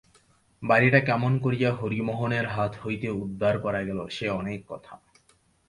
[0.63, 4.93] বাড়িটা কেমন করিয়া হরিমোহনের হাত হইতে উদ্ধার করা গেল সে অনেক কথা।